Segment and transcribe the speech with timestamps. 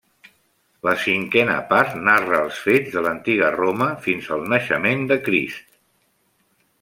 [0.87, 5.69] La cinquena part narra els fets de l'Antiga Roma fins al naixement de Crist.